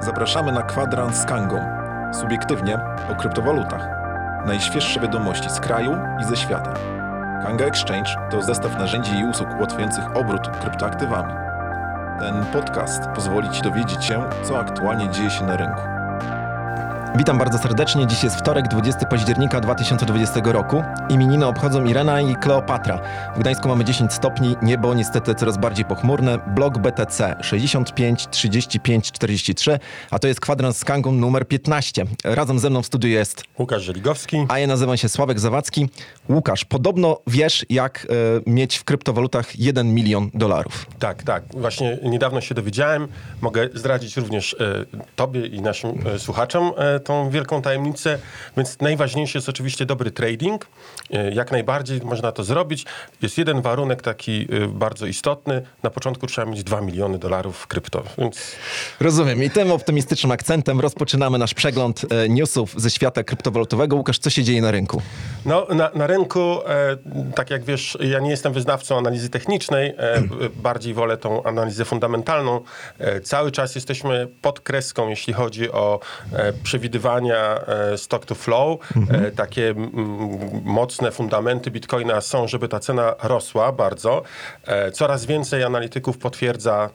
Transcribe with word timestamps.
Zapraszamy 0.00 0.52
na 0.52 0.62
kwadrans 0.62 1.16
z 1.16 1.24
Kangą. 1.24 1.60
Subiektywnie 2.20 2.78
o 3.12 3.14
kryptowalutach. 3.14 3.88
Najświeższe 4.46 5.00
wiadomości 5.00 5.50
z 5.50 5.60
kraju 5.60 5.96
i 6.20 6.24
ze 6.24 6.36
świata. 6.36 6.74
Kanga 7.42 7.64
Exchange 7.64 8.10
to 8.30 8.42
zestaw 8.42 8.78
narzędzi 8.78 9.18
i 9.18 9.24
usług 9.24 9.48
ułatwiających 9.58 10.16
obrót 10.16 10.48
kryptoaktywami. 10.60 11.34
Ten 12.18 12.44
podcast 12.52 13.02
pozwoli 13.14 13.50
Ci 13.50 13.62
dowiedzieć 13.62 14.04
się, 14.04 14.24
co 14.42 14.58
aktualnie 14.58 15.08
dzieje 15.08 15.30
się 15.30 15.44
na 15.44 15.56
rynku. 15.56 15.99
Witam 17.16 17.38
bardzo 17.38 17.58
serdecznie. 17.58 18.06
Dziś 18.06 18.24
jest 18.24 18.36
wtorek, 18.36 18.68
20 18.68 19.06
października 19.06 19.60
2020 19.60 20.40
roku. 20.44 20.82
Imieniny 21.08 21.46
obchodzą 21.46 21.84
Irena 21.84 22.20
i 22.20 22.36
Kleopatra. 22.36 23.00
W 23.36 23.38
Gdańsku 23.40 23.68
mamy 23.68 23.84
10 23.84 24.12
stopni, 24.12 24.56
niebo 24.62 24.94
niestety 24.94 25.34
coraz 25.34 25.58
bardziej 25.58 25.84
pochmurne. 25.84 26.38
Blok 26.54 26.78
BTC 26.78 27.36
65 27.42 28.26
35 28.30 29.12
43, 29.12 29.78
a 30.10 30.18
to 30.18 30.28
jest 30.28 30.40
kwadrans 30.40 30.78
z 30.78 30.84
Kangą 30.84 31.12
numer 31.12 31.48
15. 31.48 32.04
Razem 32.24 32.58
ze 32.58 32.70
mną 32.70 32.82
w 32.82 32.86
studiu 32.86 33.10
jest, 33.10 33.44
Łukasz 33.58 33.82
Żeligowski. 33.82 34.46
a 34.48 34.58
ja 34.58 34.66
nazywam 34.66 34.96
się 34.96 35.08
Sławek 35.08 35.40
Zawadzki. 35.40 35.88
Łukasz, 36.28 36.64
podobno 36.64 37.18
wiesz, 37.26 37.66
jak 37.70 38.06
e, 38.46 38.50
mieć 38.50 38.76
w 38.76 38.84
kryptowalutach 38.84 39.58
1 39.58 39.94
milion 39.94 40.30
dolarów. 40.34 40.86
Tak, 40.98 41.22
tak. 41.22 41.42
Właśnie 41.54 41.98
niedawno 42.02 42.40
się 42.40 42.54
dowiedziałem. 42.54 43.08
Mogę 43.40 43.68
zdradzić 43.74 44.16
również 44.16 44.54
e, 44.54 44.84
tobie 45.16 45.46
i 45.46 45.60
naszym 45.62 45.90
e, 46.14 46.18
słuchaczom 46.18 46.72
tą 47.00 47.30
wielką 47.30 47.62
tajemnicę. 47.62 48.18
Więc 48.56 48.80
najważniejszy 48.80 49.38
jest 49.38 49.48
oczywiście 49.48 49.86
dobry 49.86 50.10
trading. 50.10 50.66
E, 51.10 51.30
jak 51.30 51.52
najbardziej 51.52 52.00
można 52.04 52.32
to 52.32 52.44
zrobić. 52.44 52.84
Jest 53.22 53.38
jeden 53.38 53.62
warunek 53.62 54.02
taki 54.02 54.48
e, 54.50 54.68
bardzo 54.68 55.06
istotny. 55.06 55.62
Na 55.82 55.90
początku 55.90 56.26
trzeba 56.26 56.50
mieć 56.50 56.64
2 56.64 56.80
miliony 56.80 57.18
dolarów 57.18 57.58
w 57.58 57.66
krypto. 57.66 58.02
Więc 58.18 58.56
Rozumiem. 59.00 59.42
I 59.42 59.50
tym 59.50 59.72
optymistycznym 59.72 60.32
akcentem 60.32 60.80
rozpoczynamy 60.80 61.38
nasz 61.38 61.54
przegląd 61.54 62.06
e, 62.10 62.28
newsów 62.28 62.74
ze 62.76 62.90
świata 62.90 63.24
kryptowalutowego. 63.24 63.96
Łukasz, 63.96 64.18
co 64.18 64.30
się 64.30 64.44
dzieje 64.44 64.62
na 64.62 64.70
rynku? 64.70 65.02
No, 65.46 65.66
na, 65.70 65.90
na 65.94 66.06
rynku, 66.06 66.58
tak 67.34 67.50
jak 67.50 67.64
wiesz, 67.64 67.98
ja 68.00 68.18
nie 68.18 68.30
jestem 68.30 68.52
wyznawcą 68.52 68.98
analizy 68.98 69.30
technicznej, 69.30 69.94
bardziej 70.62 70.94
wolę 70.94 71.16
tą 71.16 71.42
analizę 71.42 71.84
fundamentalną. 71.84 72.60
Cały 73.22 73.52
czas 73.52 73.74
jesteśmy 73.74 74.28
pod 74.42 74.60
kreską, 74.60 75.08
jeśli 75.08 75.32
chodzi 75.32 75.70
o 75.72 76.00
e, 76.32 76.52
przewidywania 76.90 77.60
e, 77.66 77.98
stock 77.98 78.26
to 78.26 78.34
flow. 78.34 78.80
E, 79.10 79.30
takie 79.30 79.74
mocne 80.64 81.10
fundamenty 81.10 81.70
Bitcoina 81.70 82.20
są, 82.20 82.48
żeby 82.48 82.68
ta 82.68 82.80
cena 82.80 83.14
rosła 83.22 83.72
bardzo. 83.72 84.22
E, 84.66 84.90
coraz 84.90 85.26
więcej 85.26 85.64
analityków 85.64 86.18
potwierdza 86.18 86.90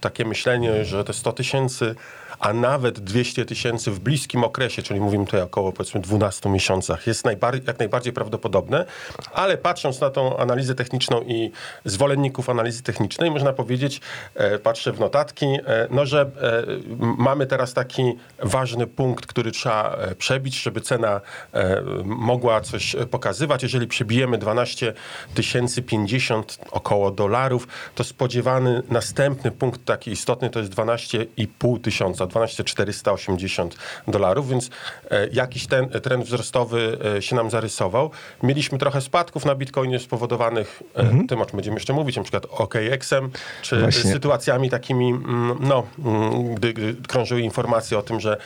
takie 0.00 0.24
myślenie, 0.24 0.84
że 0.84 1.04
te 1.04 1.12
100 1.12 1.32
tysięcy 1.32 1.94
a 2.40 2.52
nawet 2.52 3.00
200 3.00 3.44
tysięcy 3.44 3.90
w 3.90 4.00
bliskim 4.00 4.44
okresie, 4.44 4.82
czyli 4.82 5.00
mówimy 5.00 5.24
tutaj 5.24 5.40
około 5.40 5.72
powiedzmy 5.72 6.00
12 6.00 6.48
miesiącach, 6.50 7.06
jest 7.06 7.24
najbar- 7.24 7.66
jak 7.66 7.78
najbardziej 7.78 8.12
prawdopodobne, 8.12 8.84
ale 9.32 9.58
patrząc 9.58 10.00
na 10.00 10.10
tą 10.10 10.36
analizę 10.36 10.74
techniczną 10.74 11.22
i 11.22 11.50
zwolenników 11.84 12.50
analizy 12.50 12.82
technicznej, 12.82 13.30
można 13.30 13.52
powiedzieć, 13.52 14.00
e, 14.34 14.58
patrzę 14.58 14.92
w 14.92 15.00
notatki, 15.00 15.46
e, 15.46 15.88
no, 15.90 16.06
że 16.06 16.20
e, 16.20 16.62
mamy 16.98 17.46
teraz 17.46 17.74
taki 17.74 18.02
ważny 18.38 18.86
punkt, 18.86 19.26
który 19.26 19.50
trzeba 19.50 19.94
e, 19.94 20.14
przebić, 20.14 20.62
żeby 20.62 20.80
cena 20.80 21.20
e, 21.52 21.82
mogła 22.04 22.60
coś 22.60 22.96
pokazywać. 23.10 23.62
Jeżeli 23.62 23.86
przebijemy 23.86 24.38
12 24.38 24.94
tysięcy 25.34 25.82
50 25.82 26.58
około 26.70 27.10
dolarów, 27.10 27.68
to 27.94 28.04
spodziewany 28.04 28.82
następny 28.90 29.50
punkt 29.50 29.84
taki 29.84 30.10
istotny 30.10 30.50
to 30.50 30.58
jest 30.58 30.72
12,5 30.72 31.80
tysiąca, 31.80 32.26
12,480 32.28 33.76
dolarów, 34.08 34.48
więc 34.48 34.70
e, 35.10 35.28
jakiś 35.32 35.66
ten 35.66 35.88
trend 35.88 36.24
wzrostowy 36.24 36.98
e, 37.16 37.22
się 37.22 37.36
nam 37.36 37.50
zarysował. 37.50 38.10
Mieliśmy 38.42 38.78
trochę 38.78 39.00
spadków 39.00 39.44
na 39.44 39.54
Bitcoinie 39.54 39.98
spowodowanych 39.98 40.82
e, 40.94 41.26
tym, 41.28 41.40
o 41.40 41.46
czym 41.46 41.56
będziemy 41.56 41.76
jeszcze 41.76 41.92
mówić, 41.92 42.16
na 42.16 42.22
przykład 42.22 42.46
OKX-em, 42.50 43.30
czy 43.62 43.80
Właśnie. 43.80 44.12
sytuacjami 44.12 44.70
takimi, 44.70 45.08
mm, 45.08 45.56
no, 45.60 45.86
mm, 45.98 46.54
gdy, 46.54 46.72
gdy 46.72 46.94
krążyły 47.08 47.40
informacje 47.40 47.98
o 47.98 48.02
tym, 48.02 48.20
że 48.20 48.36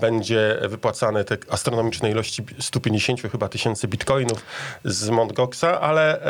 będzie 0.00 0.58
wypłacane 0.68 1.24
te 1.24 1.36
astronomiczne 1.50 2.10
ilości 2.10 2.42
150 2.58 3.22
chyba 3.32 3.48
tysięcy 3.48 3.88
bitcoinów 3.88 4.44
z 4.84 5.10
Mt. 5.10 5.38
Ale 5.80 6.20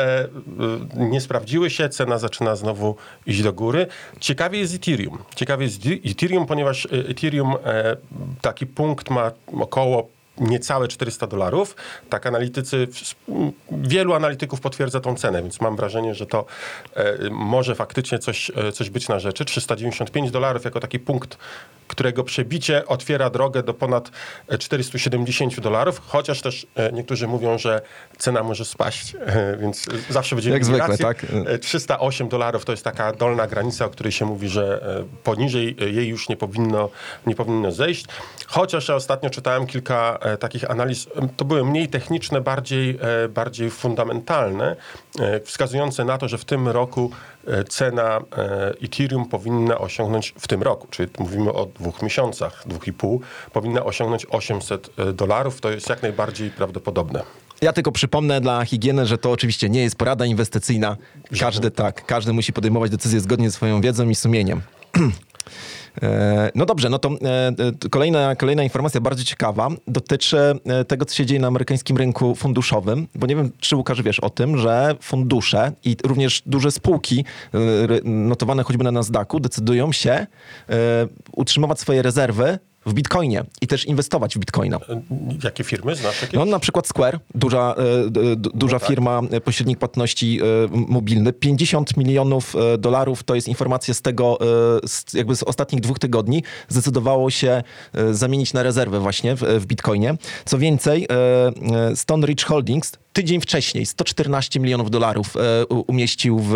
nie 0.95 1.21
sprawdziły 1.21 1.69
się, 1.69 1.89
cena 1.89 2.17
zaczyna 2.17 2.55
znowu 2.55 2.95
iść 3.25 3.43
do 3.43 3.53
góry. 3.53 3.87
Ciekawie 4.19 4.59
jest 4.59 4.75
Ethereum. 4.75 5.17
Ciekawie 5.35 5.65
jest 5.65 5.81
Ethereum, 6.05 6.45
ponieważ 6.45 6.82
Ethereum 6.91 7.55
e, 7.65 7.95
taki 8.41 8.65
punkt 8.65 9.09
ma 9.09 9.31
około 9.59 10.09
niecałe 10.37 10.87
400 10.87 11.27
dolarów. 11.27 11.75
Tak 12.09 12.27
analitycy, 12.27 12.87
wielu 13.71 14.13
analityków 14.13 14.61
potwierdza 14.61 14.99
tą 14.99 15.15
cenę, 15.15 15.41
więc 15.41 15.61
mam 15.61 15.75
wrażenie, 15.75 16.15
że 16.15 16.25
to 16.25 16.45
e, 16.95 17.17
może 17.31 17.75
faktycznie 17.75 18.19
coś, 18.19 18.51
e, 18.55 18.71
coś 18.71 18.89
być 18.89 19.07
na 19.07 19.19
rzeczy. 19.19 19.45
395 19.45 20.31
dolarów 20.31 20.65
jako 20.65 20.79
taki 20.79 20.99
punkt, 20.99 21.37
którego 21.87 22.23
przebicie 22.23 22.85
otwiera 22.85 23.29
drogę 23.29 23.63
do 23.63 23.73
ponad 23.73 24.11
e, 24.47 24.57
470 24.57 25.59
dolarów, 25.59 26.01
chociaż 26.07 26.41
też 26.41 26.67
e, 26.75 26.91
niektórzy 26.91 27.27
mówią, 27.27 27.57
że 27.57 27.81
cena 28.17 28.43
może 28.43 28.65
spaść, 28.65 29.15
e, 29.15 29.57
więc 29.57 29.85
zawsze 30.09 30.35
będziemy 30.35 30.55
Jak 30.55 30.65
zwykle, 30.65 30.87
rację. 30.87 31.05
tak? 31.05 31.25
E, 31.45 31.59
308 31.59 32.29
dolarów 32.29 32.65
to 32.65 32.71
jest 32.71 32.83
taka 32.83 33.13
dolna 33.13 33.47
granica, 33.47 33.85
o 33.85 33.89
której 33.89 34.11
się 34.11 34.25
mówi, 34.25 34.49
że 34.49 34.81
e, 34.99 35.03
poniżej 35.23 35.75
e, 35.81 35.89
jej 35.89 36.07
już 36.07 36.29
nie 36.29 36.37
powinno, 36.37 36.89
nie 37.27 37.35
powinno 37.35 37.71
zejść. 37.71 38.05
Chociaż 38.47 38.87
ja 38.87 38.95
ostatnio 38.95 39.29
czytałem 39.29 39.67
kilka 39.67 40.19
e, 40.21 40.22
takich 40.39 40.71
analiz, 40.71 41.07
to 41.37 41.45
były 41.45 41.65
mniej 41.65 41.87
techniczne, 41.87 42.41
bardziej, 42.41 42.99
e, 43.25 43.29
bardziej 43.29 43.69
fundamentalne, 43.69 44.75
e, 45.19 45.39
wskazujące 45.39 46.05
na 46.05 46.17
to, 46.17 46.27
że 46.27 46.37
w 46.37 46.45
tym 46.45 46.67
roku 46.67 47.11
e, 47.47 47.63
cena 47.63 48.19
e, 48.37 48.73
Ethereum 48.83 49.25
powinna 49.25 49.77
osiągnąć 49.77 50.33
w 50.39 50.47
tym 50.47 50.63
roku, 50.63 50.87
czyli 50.91 51.09
mówimy 51.19 51.53
o 51.53 51.65
dwóch 51.65 52.01
miesiącach, 52.01 52.63
dwóch 52.65 52.87
i 52.87 52.93
pół, 52.93 53.21
powinna 53.53 53.83
osiągnąć 53.83 54.25
800 54.29 54.89
dolarów. 55.13 55.61
To 55.61 55.71
jest 55.71 55.89
jak 55.89 56.01
najbardziej 56.01 56.49
prawdopodobne. 56.49 57.23
Ja 57.61 57.73
tylko 57.73 57.91
przypomnę 57.91 58.41
dla 58.41 58.65
higieny, 58.65 59.05
że 59.05 59.17
to 59.17 59.31
oczywiście 59.31 59.69
nie 59.69 59.81
jest 59.81 59.95
porada 59.95 60.25
inwestycyjna. 60.25 60.97
Każdy 61.39 61.71
tak, 61.71 62.05
każdy 62.05 62.33
musi 62.33 62.53
podejmować 62.53 62.91
decyzje 62.91 63.19
zgodnie 63.19 63.49
ze 63.49 63.55
swoją 63.55 63.81
wiedzą 63.81 64.09
i 64.09 64.15
sumieniem. 64.15 64.61
E, 66.01 66.51
No 66.55 66.65
dobrze, 66.65 66.89
no 66.89 66.99
to 66.99 67.09
e, 67.09 67.47
e, 67.85 67.89
kolejna, 67.89 68.35
kolejna 68.35 68.63
informacja 68.63 69.01
bardzo 69.01 69.23
ciekawa 69.23 69.69
dotyczy 69.87 70.37
tego, 70.87 71.05
co 71.05 71.15
się 71.15 71.25
dzieje 71.25 71.41
na 71.41 71.47
amerykańskim 71.47 71.97
rynku 71.97 72.35
funduszowym, 72.35 73.07
bo 73.15 73.27
nie 73.27 73.35
wiem, 73.35 73.51
czy 73.59 73.75
Łukasz 73.75 74.01
wiesz 74.01 74.19
o 74.19 74.29
tym, 74.29 74.57
że 74.57 74.95
fundusze 75.01 75.71
i 75.83 75.97
również 76.05 76.43
duże 76.45 76.71
spółki 76.71 77.25
notowane 78.03 78.63
choćby 78.63 78.83
na 78.83 78.91
Nasdaqu 78.91 79.39
decydują 79.39 79.91
się 79.91 80.27
utrzymywać 81.31 81.79
swoje 81.79 82.01
rezerwy 82.01 82.59
w 82.85 82.93
bitcoinie 82.93 83.43
i 83.61 83.67
też 83.67 83.85
inwestować 83.85 84.35
w 84.35 84.39
bitcoina. 84.39 84.77
E, 84.89 85.01
Jakie 85.43 85.63
firmy 85.63 85.95
znasz? 85.95 86.21
Jakieś? 86.21 86.39
No 86.39 86.45
na 86.45 86.59
przykład 86.59 86.87
Square, 86.87 87.19
duża, 87.35 87.75
e, 87.77 88.35
duża 88.35 88.79
tak. 88.79 88.89
firma, 88.89 89.21
e, 89.31 89.41
pośrednik 89.41 89.79
płatności 89.79 90.39
mobilny. 90.71 91.33
50 91.33 91.97
milionów 91.97 92.55
dolarów 92.79 93.23
to 93.23 93.35
jest 93.35 93.47
informacja 93.47 93.93
z 93.93 94.01
tego, 94.01 94.37
z, 94.87 95.13
jakby 95.13 95.35
z 95.35 95.43
ostatnich 95.43 95.81
dwóch 95.81 95.99
tygodni. 95.99 96.43
Zdecydowało 96.67 97.29
się 97.29 97.63
zamienić 98.11 98.53
na 98.53 98.63
rezerwę 98.63 98.99
właśnie 98.99 99.35
w, 99.35 99.41
w 99.41 99.65
Bitcoinie. 99.65 100.15
Co 100.45 100.57
więcej, 100.57 101.07
Stone 101.95 102.27
Ridge 102.27 102.43
Holdings 102.45 102.91
tydzień 103.13 103.41
wcześniej 103.41 103.85
114 103.85 104.59
milionów 104.59 104.91
dolarów 104.91 105.35
umieścił 105.87 106.39
w 106.39 106.55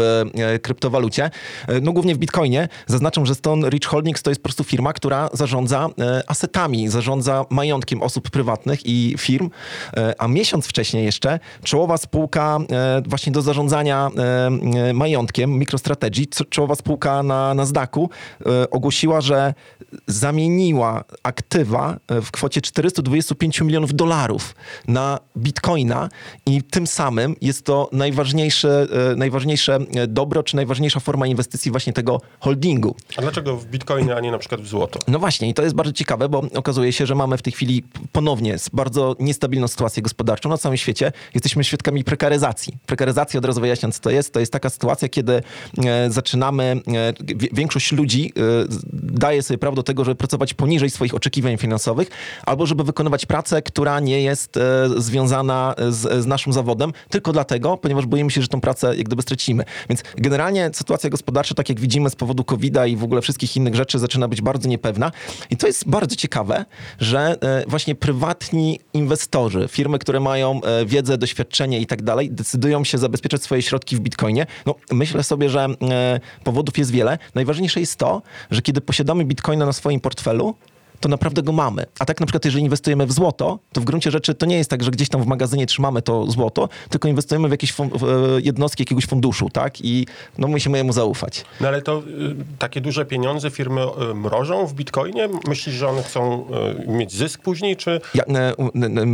kryptowalucie. 0.61 1.29
No 1.81 1.93
głównie 1.93 2.15
w 2.15 2.17
Bitcoinie. 2.17 2.69
Zaznaczam, 2.87 3.25
że 3.25 3.35
Stone 3.35 3.69
Ridge 3.69 3.85
Holdings 3.85 4.23
to 4.23 4.31
jest 4.31 4.41
po 4.41 4.43
prostu 4.43 4.63
firma, 4.63 4.93
która 4.93 5.29
zarządza 5.33 5.89
asetami, 6.27 6.89
zarządza 6.89 7.45
majątkiem 7.49 8.01
osób 8.01 8.29
prywatnych 8.29 8.85
i 8.85 9.15
firm, 9.17 9.49
E, 9.97 10.15
a 10.17 10.27
miesiąc 10.27 10.67
wcześniej 10.67 11.05
jeszcze 11.05 11.39
czołowa 11.63 11.97
spółka 11.97 12.59
e, 12.71 13.01
właśnie 13.05 13.31
do 13.31 13.41
zarządzania 13.41 14.09
e, 14.17 14.89
e, 14.89 14.93
majątkiem, 14.93 15.59
MicroStrategy, 15.59 16.27
czołowa 16.49 16.75
spółka 16.75 17.23
na 17.23 17.53
Nasdaqu 17.53 18.09
e, 18.45 18.69
ogłosiła, 18.69 19.21
że 19.21 19.53
zamieniła 20.07 21.03
aktywa 21.23 21.97
e, 22.07 22.21
w 22.21 22.31
kwocie 22.31 22.61
425 22.61 23.61
milionów 23.61 23.93
dolarów 23.93 24.55
na 24.87 25.19
bitcoina 25.37 26.09
i 26.45 26.63
tym 26.63 26.87
samym 26.87 27.35
jest 27.41 27.65
to 27.65 27.89
najważniejsze, 27.91 28.87
e, 29.11 29.15
najważniejsze 29.15 29.79
e, 29.95 30.07
dobro, 30.07 30.43
czy 30.43 30.55
najważniejsza 30.55 30.99
forma 30.99 31.27
inwestycji 31.27 31.71
właśnie 31.71 31.93
tego 31.93 32.21
holdingu. 32.39 32.95
A 33.17 33.21
dlaczego 33.21 33.57
w 33.57 33.65
Bitcoinie, 33.65 34.15
a 34.15 34.19
nie 34.19 34.31
na 34.31 34.37
przykład 34.37 34.61
w 34.61 34.67
złoto? 34.67 34.99
No 35.07 35.19
właśnie, 35.19 35.49
i 35.49 35.53
to 35.53 35.63
jest 35.63 35.75
bardzo 35.75 35.93
ciekawe. 36.07 36.29
bo 36.29 36.43
okazuje 36.55 36.93
się, 36.93 37.05
że 37.05 37.15
mamy 37.15 37.37
w 37.37 37.41
tej 37.41 37.53
chwili 37.53 37.83
ponownie 38.11 38.55
bardzo 38.73 39.15
niestabilną 39.19 39.67
sytuację 39.67 40.03
gospodarczą 40.03 40.49
na 40.49 40.57
całym 40.57 40.77
świecie. 40.77 41.11
Jesteśmy 41.33 41.63
świadkami 41.63 42.03
prekaryzacji. 42.03 42.73
Prekaryzacja, 42.85 43.37
od 43.37 43.45
razu 43.45 43.61
wyjaśniam, 43.61 43.91
co 43.91 43.99
to 43.99 44.09
jest. 44.09 44.33
To 44.33 44.39
jest 44.39 44.51
taka 44.51 44.69
sytuacja, 44.69 45.09
kiedy 45.09 45.33
e, 45.85 46.11
zaczynamy, 46.11 46.63
e, 46.63 47.13
większość 47.53 47.91
ludzi 47.91 48.33
e, 48.37 48.41
daje 48.93 49.43
sobie 49.43 49.57
prawo 49.57 49.75
do 49.75 49.83
tego, 49.83 50.05
żeby 50.05 50.15
pracować 50.15 50.53
poniżej 50.53 50.89
swoich 50.89 51.13
oczekiwań 51.13 51.57
finansowych, 51.57 52.09
albo 52.45 52.65
żeby 52.65 52.83
wykonywać 52.83 53.25
pracę, 53.25 53.61
która 53.61 53.99
nie 53.99 54.21
jest 54.21 54.59
związana 54.97 55.75
z, 55.89 56.23
z 56.23 56.25
naszym 56.25 56.53
zawodem, 56.53 56.93
tylko 57.09 57.33
dlatego, 57.33 57.77
ponieważ 57.77 58.05
boimy 58.05 58.31
się, 58.31 58.41
że 58.41 58.47
tą 58.47 58.61
pracę 58.61 58.97
jak 58.97 59.05
gdyby 59.05 59.21
stracimy. 59.21 59.63
Więc 59.89 60.03
generalnie 60.17 60.69
sytuacja 60.73 61.09
gospodarcza, 61.09 61.55
tak 61.55 61.69
jak 61.69 61.79
widzimy 61.79 62.09
z 62.09 62.15
powodu 62.15 62.43
COVID-a 62.43 62.85
i 62.85 62.95
w 62.95 63.03
ogóle 63.03 63.21
wszystkich 63.21 63.55
innych 63.57 63.75
rzeczy, 63.75 63.99
zaczyna 63.99 64.27
być 64.27 64.41
bardzo 64.41 64.69
niepewna. 64.69 65.11
I 65.49 65.57
to 65.57 65.67
jest 65.67 65.89
bardzo 65.89 65.96
ciekawe, 66.05 66.65
że 66.99 67.37
e, 67.41 67.63
właśnie 67.67 67.95
prywatni 67.95 68.79
inwestorzy, 68.93 69.67
firmy, 69.67 69.99
które 69.99 70.19
mają 70.19 70.61
e, 70.61 70.85
wiedzę, 70.85 71.17
doświadczenie 71.17 71.79
i 71.79 71.85
tak 71.85 72.01
dalej, 72.01 72.31
decydują 72.31 72.83
się 72.83 72.97
zabezpieczać 72.97 73.43
swoje 73.43 73.61
środki 73.61 73.95
w 73.95 73.99
bitcoinie. 73.99 74.45
No, 74.65 74.75
myślę 74.91 75.23
sobie, 75.23 75.49
że 75.49 75.67
e, 75.81 76.19
powodów 76.43 76.77
jest 76.77 76.91
wiele. 76.91 77.17
Najważniejsze 77.35 77.79
jest 77.79 77.95
to, 77.95 78.21
że 78.51 78.61
kiedy 78.61 78.81
posiadamy 78.81 79.25
bitcoina 79.25 79.65
na 79.65 79.73
swoim 79.73 79.99
portfelu, 79.99 80.55
to 80.99 81.09
naprawdę 81.09 81.43
go 81.43 81.51
mamy. 81.51 81.85
A 81.99 82.05
tak 82.05 82.19
na 82.19 82.25
przykład, 82.25 82.45
jeżeli 82.45 82.63
inwestujemy 82.63 83.05
w 83.05 83.11
złoto, 83.11 83.59
to 83.73 83.81
w 83.81 83.83
gruncie 83.83 84.11
rzeczy 84.11 84.35
to 84.35 84.45
nie 84.45 84.57
jest 84.57 84.69
tak, 84.69 84.83
że 84.83 84.91
gdzieś 84.91 85.09
tam 85.09 85.23
w 85.23 85.27
magazynie 85.27 85.65
trzymamy 85.65 86.01
to 86.01 86.31
złoto, 86.31 86.69
tylko 86.89 87.07
inwestujemy 87.07 87.47
w 87.47 87.51
jakieś 87.51 87.73
w, 87.73 87.81
e, 87.81 87.87
jednostki 88.41 88.81
jakiegoś 88.81 89.05
funduszu, 89.05 89.49
tak? 89.49 89.81
I 89.81 90.07
no 90.37 90.47
musimy 90.47 90.77
jemu 90.77 90.93
zaufać. 90.93 91.45
No 91.61 91.67
ale 91.67 91.81
to 91.81 91.99
y, 91.99 92.35
takie 92.59 92.81
duże 92.81 93.05
pieniądze 93.05 93.51
firmy 93.51 93.81
y, 93.81 94.13
mrożą 94.13 94.65
w 94.65 94.73
bitcoinie? 94.73 95.29
Myślisz, 95.47 95.75
że 95.75 95.87
one 95.87 96.03
chcą 96.03 96.45
y, 96.85 96.91
mieć 96.91 97.13
zysk 97.13 97.41
później, 97.41 97.75
czy... 97.75 98.01
Ja 98.13 98.23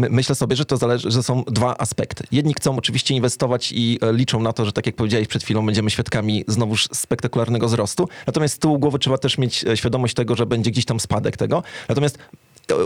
myślę 0.10 0.36
sobie, 0.36 0.56
że 0.56 0.66
to 0.66 0.78
zależy, 0.78 1.12
że 1.12 1.24
są 1.24 1.44
dwa 1.44 1.78
aspekty. 1.78 2.24
Jedni 2.32 2.54
chcą 2.54 2.78
oczywiście 2.78 3.16
inwestować 3.16 3.72
i 3.72 4.00
e, 4.02 4.14
liczą 4.14 4.40
na 4.40 4.54
to, 4.54 4.66
że 4.66 4.72
tak 4.72 4.86
jak 4.86 4.96
powiedziałeś 4.96 5.28
przed 5.28 5.44
chwilą, 5.44 5.66
będziemy 5.66 5.90
świadkami 5.90 6.44
znowuż 6.48 6.90
spektakularnego 6.94 7.68
wzrostu. 7.68 8.10
Natomiast 8.28 8.56
z 8.56 8.60
tyłu 8.60 8.80
głowy 8.80 9.00
trzeba 9.00 9.18
też 9.18 9.38
mieć 9.38 9.64
e, 9.64 9.78
świadomość 9.78 10.14
tego, 10.14 10.36
że 10.36 10.46
będzie 10.46 10.72
gdzieś 10.72 10.86
tam 10.86 11.00
spadek 11.00 11.38
tego. 11.38 11.64
Natomiast 11.88 12.18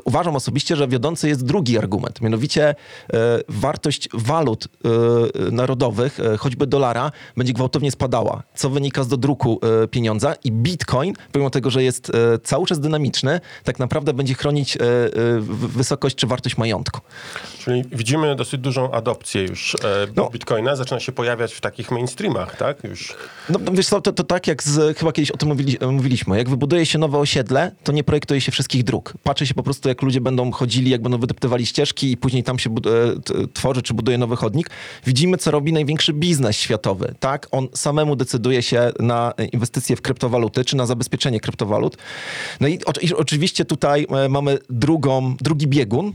uważam 0.05 0.35
osobiście, 0.35 0.75
że 0.75 0.87
wiodący 0.87 1.27
jest 1.29 1.45
drugi 1.45 1.77
argument, 1.77 2.21
mianowicie 2.21 2.69
e, 2.69 3.15
wartość 3.49 4.09
walut 4.13 4.67
e, 4.67 5.51
narodowych, 5.51 6.19
e, 6.19 6.37
choćby 6.37 6.67
dolara, 6.67 7.11
będzie 7.37 7.53
gwałtownie 7.53 7.91
spadała, 7.91 8.43
co 8.55 8.69
wynika 8.69 9.03
z 9.03 9.07
dodruku 9.07 9.59
pieniądza 9.91 10.35
i 10.43 10.51
bitcoin, 10.51 11.13
pomimo 11.31 11.49
tego, 11.49 11.69
że 11.69 11.83
jest 11.83 12.11
cały 12.43 12.65
czas 12.65 12.79
dynamiczny, 12.79 13.39
tak 13.63 13.79
naprawdę 13.79 14.13
będzie 14.13 14.33
chronić 14.33 14.77
wysokość 15.49 16.15
czy 16.15 16.27
wartość 16.27 16.57
majątku. 16.57 17.01
Czyli 17.59 17.83
widzimy 17.91 18.35
dosyć 18.35 18.61
dużą 18.61 18.91
adopcję 18.91 19.41
już 19.41 19.75
No. 20.15 20.29
bitcoina. 20.29 20.75
Zaczyna 20.75 20.99
się 20.99 21.11
pojawiać 21.11 21.53
w 21.53 21.61
takich 21.61 21.91
mainstreamach, 21.91 22.55
tak? 22.55 22.83
Już 22.83 23.15
No 23.49 23.59
no 23.65 23.71
wiesz 23.71 23.87
co, 23.87 24.01
to, 24.01 24.13
to 24.13 24.23
tak 24.23 24.47
jak 24.47 24.63
z, 24.63 24.97
chyba 24.97 25.11
kiedyś 25.11 25.31
o 25.31 25.37
tym 25.37 25.49
mówili, 25.49 25.77
mówiliśmy, 25.91 26.37
jak 26.37 26.49
wybuduje 26.49 26.85
się 26.85 26.99
nowe 26.99 27.17
osiedle, 27.17 27.71
to 27.83 27.91
nie 27.91 28.03
projektuje 28.03 28.41
się 28.41 28.51
wszystkich 28.51 28.83
dróg. 28.83 29.13
Patrzy 29.23 29.47
się 29.47 29.53
po 29.53 29.63
prostu, 29.67 29.89
jak 29.89 30.01
ludzie 30.01 30.21
będą 30.21 30.51
chodzili, 30.51 30.91
jak 30.91 31.01
będą 31.01 31.17
wydeptywali 31.17 31.65
ścieżki 31.65 32.11
i 32.11 32.17
później 32.17 32.43
tam 32.43 32.59
się 32.59 32.69
e, 32.69 33.47
tworzy 33.53 33.81
czy 33.81 33.93
buduje 33.93 34.17
nowy 34.17 34.35
chodnik. 34.35 34.69
Widzimy, 35.05 35.37
co 35.37 35.51
robi 35.51 35.73
największy 35.73 36.13
biznes 36.13 36.55
światowy, 36.55 37.15
tak? 37.19 37.47
On 37.51 37.67
samemu 37.73 38.15
decyduje 38.15 38.61
się 38.61 38.91
na 38.99 39.33
inwestycje 39.51 39.95
w 39.95 40.01
kryptowaluty, 40.01 40.65
czy 40.65 40.75
na 40.75 40.85
zabezpieczenie 40.85 41.39
kryptowalut. 41.39 41.97
No 42.59 42.67
i, 42.67 42.79
i 43.01 43.13
oczywiście 43.13 43.65
tutaj 43.65 44.07
e, 44.09 44.29
mamy 44.29 44.57
drugą, 44.69 45.35
drugi 45.41 45.67
biegun, 45.67 46.13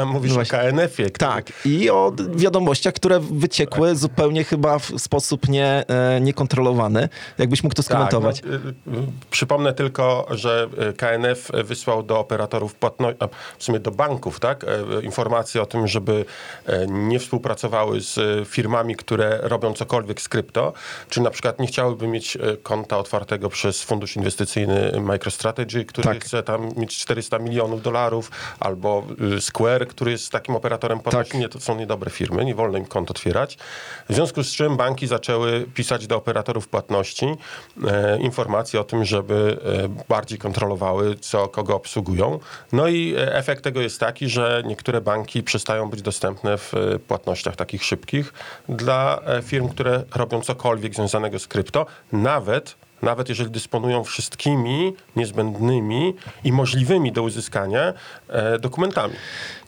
A, 0.00 0.04
mówisz 0.04 0.34
No 0.34 0.40
o. 0.40 0.44
KNF-ie. 0.44 1.10
który- 1.10 1.30
tak, 1.30 1.52
i 1.64 1.90
o 1.90 2.12
wiadomościach, 2.34 2.94
które 2.94 3.20
wyciekły 3.20 3.96
zupełnie 3.96 4.44
chyba 4.44 4.78
w 4.78 4.84
sposób 4.98 5.48
nie, 5.48 5.84
e, 5.88 6.20
niekontrolowany. 6.20 7.08
Jakbyś 7.38 7.62
mógł 7.64 7.74
to 7.74 7.82
skomentować. 7.82 8.40
Tak, 8.40 8.50
no, 8.86 8.98
y, 8.98 9.02
y, 9.02 9.06
przypomnę 9.30 9.72
tylko, 9.72 10.26
że 10.30 10.68
y, 10.90 10.92
KNF 10.92 11.48
wysłał 11.64 12.02
do 12.02 12.18
operatorów 12.18 12.74
płatności, 12.74 13.18
w 13.58 13.64
sumie 13.64 13.80
do 13.80 13.90
banków, 13.90 14.40
tak, 14.40 14.64
e, 14.64 15.02
informacje 15.02 15.62
o 15.62 15.66
tym, 15.66 15.86
żeby 15.88 16.24
e, 16.66 16.86
nie 16.86 17.18
współpracowały 17.18 18.00
z 18.00 18.18
e, 18.18 18.44
firmami, 18.44 18.96
które 18.96 19.38
robią 19.42 19.72
cokolwiek 19.74 20.20
z 20.20 20.28
krypto, 20.28 20.72
czy 21.08 21.20
na 21.20 21.30
przykład 21.30 21.58
nie 21.60 21.66
chciałyby 21.66 22.06
mieć 22.08 22.36
e, 22.36 22.40
konta 22.62 22.98
otwartego 22.98 23.48
przez 23.48 23.82
fundusz 23.82 24.16
inwestycyjny 24.16 24.92
MicroStrategy, 25.00 25.84
który 25.84 26.04
Tak. 26.08 26.24
chce 26.24 26.42
tam 26.42 26.68
mieć 26.76 26.98
400 26.98 27.38
milionów 27.38 27.82
dolarów, 27.82 28.30
albo 28.60 29.02
y, 29.36 29.40
Square, 29.50 29.88
który 29.88 30.10
jest 30.10 30.32
takim 30.32 30.56
operatorem 30.56 31.00
płatności. 31.00 31.32
Tak. 31.32 31.40
Nie, 31.40 31.48
to 31.48 31.60
są 31.60 31.76
niedobre 31.76 32.10
firmy, 32.10 32.44
nie 32.44 32.54
wolno 32.54 32.78
im 32.78 32.86
kont 32.86 33.10
otwierać. 33.10 33.58
W 34.08 34.14
związku 34.14 34.42
z 34.42 34.52
czym 34.52 34.76
banki 34.76 35.06
zaczęły 35.06 35.66
pisać 35.74 36.06
do 36.06 36.16
operatorów 36.16 36.68
płatności 36.68 37.26
e, 37.86 38.18
informacje 38.18 38.80
o 38.80 38.84
tym, 38.84 39.04
żeby 39.04 39.58
e, 39.84 40.04
bardziej 40.08 40.38
kontrolowały, 40.38 41.14
co 41.14 41.48
kogo 41.48 41.74
obsługują. 41.74 42.38
No 42.72 42.88
i 42.88 43.14
e, 43.14 43.34
efekt 43.34 43.64
tego 43.64 43.80
jest 43.80 44.00
taki, 44.00 44.28
że 44.28 44.62
niektóre 44.66 45.00
banki 45.00 45.42
przestają 45.42 45.90
być 45.90 46.02
dostępne 46.02 46.58
w 46.58 46.74
e, 46.74 46.98
płatnościach 46.98 47.56
takich 47.56 47.84
szybkich 47.84 48.32
dla 48.68 49.20
e, 49.26 49.42
firm, 49.42 49.68
które 49.68 50.04
robią 50.14 50.40
cokolwiek 50.40 50.94
związanego 50.94 51.38
z 51.38 51.46
krypto, 51.46 51.86
nawet 52.12 52.76
nawet 53.02 53.28
jeżeli 53.28 53.50
dysponują 53.50 54.04
wszystkimi 54.04 54.94
niezbędnymi 55.16 56.14
i 56.44 56.52
możliwymi 56.52 57.12
do 57.12 57.22
uzyskania 57.22 57.94
e, 58.28 58.58
dokumentami. 58.58 59.14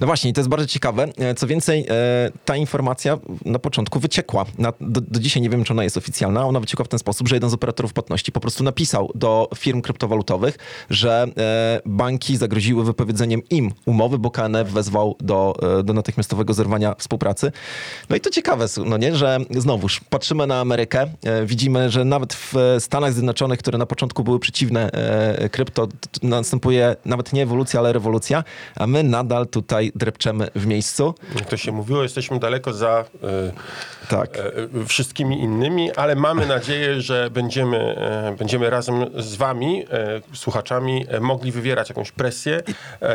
No 0.00 0.06
właśnie, 0.06 0.32
to 0.32 0.40
jest 0.40 0.48
bardzo 0.48 0.66
ciekawe. 0.66 1.08
E, 1.18 1.34
Co 1.34 1.46
więcej, 1.46 1.86
e, 1.90 2.30
ta 2.44 2.56
informacja 2.56 3.18
na 3.44 3.58
początku 3.58 4.00
wyciekła. 4.00 4.44
Na, 4.58 4.72
do, 4.80 5.00
do 5.00 5.20
dzisiaj 5.20 5.42
nie 5.42 5.50
wiem, 5.50 5.64
czy 5.64 5.72
ona 5.72 5.84
jest 5.84 5.96
oficjalna. 5.96 6.46
Ona 6.46 6.60
wyciekła 6.60 6.84
w 6.84 6.88
ten 6.88 6.98
sposób, 6.98 7.28
że 7.28 7.36
jeden 7.36 7.50
z 7.50 7.54
operatorów 7.54 7.92
płatności 7.92 8.32
po 8.32 8.40
prostu 8.40 8.64
napisał 8.64 9.10
do 9.14 9.48
firm 9.56 9.80
kryptowalutowych, 9.80 10.58
że 10.90 11.26
e, 11.36 11.80
banki 11.86 12.36
zagroziły 12.36 12.84
wypowiedzeniem 12.84 13.42
im 13.50 13.72
umowy, 13.86 14.18
bo 14.18 14.30
KNF 14.30 14.70
wezwał 14.70 15.16
do, 15.20 15.54
e, 15.78 15.82
do 15.82 15.92
natychmiastowego 15.92 16.54
zerwania 16.54 16.94
współpracy. 16.98 17.52
No 18.10 18.16
i 18.16 18.20
to 18.20 18.30
ciekawe, 18.30 18.66
no 18.86 18.96
nie, 18.96 19.16
że 19.16 19.38
znowuż 19.50 20.00
patrzymy 20.10 20.46
na 20.46 20.60
Amerykę, 20.60 21.06
e, 21.24 21.46
widzimy, 21.46 21.90
że 21.90 22.04
nawet 22.04 22.34
w 22.34 22.54
Stanach 22.78 23.12
Zjednoczonych, 23.12 23.21
które 23.58 23.78
na 23.78 23.86
początku 23.86 24.24
były 24.24 24.38
przeciwne 24.40 24.90
e, 24.92 25.48
krypto, 25.48 25.88
następuje 26.22 26.96
nawet 27.04 27.32
nie 27.32 27.42
ewolucja, 27.42 27.80
ale 27.80 27.92
rewolucja, 27.92 28.44
a 28.76 28.86
my 28.86 29.02
nadal 29.02 29.46
tutaj 29.46 29.92
drepczemy 29.94 30.48
w 30.54 30.66
miejscu. 30.66 31.14
Jak 31.36 31.48
to 31.48 31.56
się 31.56 31.72
mówiło, 31.72 32.02
jesteśmy 32.02 32.38
daleko 32.38 32.72
za 32.72 33.04
e, 33.22 33.52
Tak. 34.08 34.36
e, 34.36 34.86
wszystkimi 34.86 35.40
innymi, 35.40 35.92
ale 35.92 36.16
mamy 36.16 36.46
nadzieję, 36.46 37.00
że 37.00 37.30
będziemy, 37.30 37.96
będziemy 38.38 38.70
razem 38.70 38.94
z 39.16 39.36
wami, 39.36 39.84
słuchaczami, 40.34 41.06
mogli 41.20 41.52
wywierać 41.52 41.88
jakąś 41.88 42.12
presję 42.12 42.62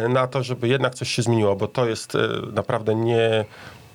na 0.10 0.28
to, 0.28 0.44
żeby 0.44 0.68
jednak 0.68 0.96
coś 0.96 1.10
się 1.12 1.22
zmieniło, 1.22 1.56
bo 1.56 1.68
to 1.68 1.86
jest 1.88 2.18
naprawdę 2.54 2.96
nie 2.96 3.46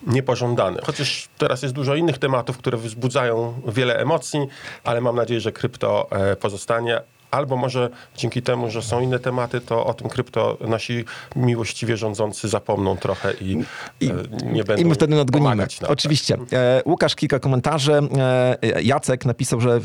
niepożądane. 0.06 0.80
Chociaż 0.84 1.28
teraz 1.38 1.62
jest 1.62 1.74
dużo 1.74 1.94
innych 1.94 2.18
tematów, 2.18 2.58
które 2.58 2.78
wzbudzają 2.78 3.60
wiele 3.66 3.98
emocji, 3.98 4.46
ale 4.84 5.00
mam 5.00 5.16
nadzieję, 5.16 5.40
że 5.40 5.52
krypto 5.52 6.08
e, 6.10 6.36
pozostanie. 6.36 7.00
Albo 7.32 7.56
może 7.56 7.90
dzięki 8.16 8.42
temu, 8.42 8.70
że 8.70 8.82
są 8.82 9.00
inne 9.00 9.18
tematy, 9.18 9.60
to 9.60 9.86
o 9.86 9.94
tym 9.94 10.08
krypto 10.08 10.56
nasi 10.60 11.04
miłościwie 11.36 11.96
rządzący 11.96 12.48
zapomną 12.48 12.96
trochę 12.96 13.32
i, 13.40 13.58
I- 14.00 14.10
e, 14.10 14.14
nie 14.52 14.64
będą 14.64 14.82
I 14.82 14.86
my 14.86 14.94
wtedy 14.94 15.16
nadgonimy. 15.16 15.66
Oczywiście. 15.88 16.36
E, 16.52 16.82
Łukasz, 16.86 17.14
kilka 17.14 17.38
komentarzy. 17.38 17.92
E, 17.92 18.82
Jacek 18.82 19.24
napisał, 19.24 19.60
że 19.60 19.80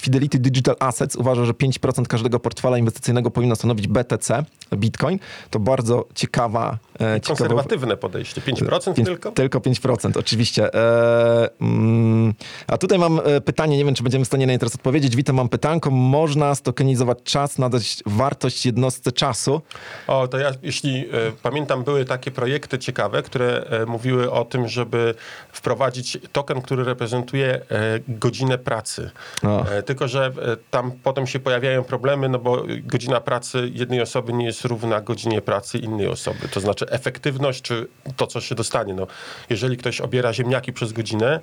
Fidelity 0.00 0.38
Digital 0.38 0.76
Assets 0.80 1.16
uważa, 1.16 1.44
że 1.44 1.52
5% 1.52 2.06
każdego 2.06 2.40
portfela 2.40 2.78
inwestycyjnego 2.78 3.30
powinno 3.30 3.56
stanowić 3.56 3.88
BTC, 3.88 4.44
Bitcoin. 4.76 5.18
To 5.50 5.58
bardzo 5.58 6.04
ciekawa... 6.14 6.78
E, 6.94 7.20
ciekawa 7.20 7.20
Konserwatywne 7.38 7.96
podejście. 7.96 8.40
5% 8.40 8.94
Pięć- 8.94 9.04
tylko? 9.04 9.32
Tylko 9.32 9.58
5%, 9.60 10.16
oczywiście. 10.18 10.74
E, 10.74 11.48
mm, 11.60 12.34
a 12.66 12.78
tutaj 12.78 12.98
mam 12.98 13.20
pytanie, 13.44 13.76
nie 13.78 13.84
wiem, 13.84 13.94
czy 13.94 14.02
będziemy 14.02 14.24
w 14.24 14.28
stanie 14.28 14.46
na 14.46 14.52
nie 14.52 14.58
teraz 14.58 14.74
odpowiedzieć. 14.74 15.16
Witam, 15.16 15.36
mam 15.36 15.48
pytanko. 15.48 15.90
Można 15.90 16.54
stokenizować 16.54 16.91
czas, 17.24 17.58
nadać 17.58 18.02
wartość 18.06 18.66
jednostce 18.66 19.12
czasu? 19.12 19.62
O, 20.06 20.28
to 20.28 20.38
ja, 20.38 20.50
jeśli 20.62 20.98
e, 20.98 21.32
pamiętam, 21.42 21.84
były 21.84 22.04
takie 22.04 22.30
projekty 22.30 22.78
ciekawe, 22.78 23.22
które 23.22 23.64
e, 23.64 23.86
mówiły 23.86 24.30
o 24.30 24.44
tym, 24.44 24.68
żeby 24.68 25.14
wprowadzić 25.52 26.18
token, 26.32 26.62
który 26.62 26.84
reprezentuje 26.84 27.54
e, 27.54 27.62
godzinę 28.08 28.58
pracy. 28.58 29.10
O. 29.42 29.66
E, 29.66 29.82
tylko, 29.82 30.08
że 30.08 30.32
tam 30.70 30.92
potem 31.02 31.26
się 31.26 31.40
pojawiają 31.40 31.84
problemy, 31.84 32.28
no 32.28 32.38
bo 32.38 32.62
godzina 32.82 33.20
pracy 33.20 33.70
jednej 33.74 34.00
osoby 34.00 34.32
nie 34.32 34.46
jest 34.46 34.64
równa 34.64 35.00
godzinie 35.00 35.42
pracy 35.42 35.78
innej 35.78 36.08
osoby. 36.08 36.48
To 36.48 36.60
znaczy 36.60 36.86
efektywność, 36.90 37.62
czy 37.62 37.88
to, 38.16 38.26
co 38.26 38.40
się 38.40 38.54
dostanie. 38.54 38.94
No, 38.94 39.06
jeżeli 39.50 39.76
ktoś 39.76 40.00
obiera 40.00 40.32
ziemniaki 40.32 40.72
przez 40.72 40.92
godzinę, 40.92 41.40